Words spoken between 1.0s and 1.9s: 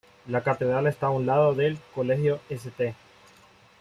a un lado, del